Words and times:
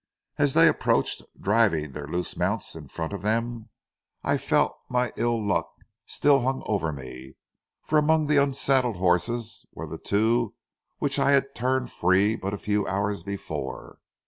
As 0.39 0.55
they 0.55 0.67
approached, 0.67 1.21
driving 1.39 1.91
their 1.91 2.07
loose 2.07 2.35
mounts 2.35 2.73
in 2.73 2.87
front 2.87 3.13
of 3.13 3.21
them, 3.21 3.69
I 4.23 4.39
felt 4.39 4.75
that 4.87 4.91
my 4.93 5.13
ill 5.15 5.39
luck 5.47 5.69
still 6.07 6.41
hung 6.41 6.63
over 6.65 6.91
me; 6.91 7.35
for 7.83 7.99
among 7.99 8.25
the 8.25 8.41
unsaddled 8.41 8.95
horses 8.95 9.63
were 9.75 9.85
the 9.85 9.99
two 9.99 10.55
which 10.97 11.19
I 11.19 11.33
had 11.33 11.53
turned 11.53 11.91
free 11.91 12.35
but 12.35 12.51
a 12.51 12.57
few 12.57 12.87
hours 12.87 13.21
before. 13.21 13.99